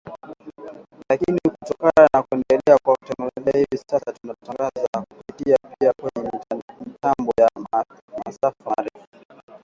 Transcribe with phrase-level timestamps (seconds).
[1.09, 6.29] lakini kutokana na kuendelea kwa teknolojia hivi sasa tunatangaza kupitia pia kwenye
[6.85, 7.49] mitambo ya
[8.25, 9.07] masafa marefu